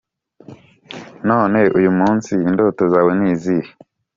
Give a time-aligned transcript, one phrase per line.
[1.29, 3.71] none uyu munsi indoto zawe ni izihe?